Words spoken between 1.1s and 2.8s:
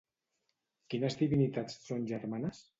divinitats són germanes?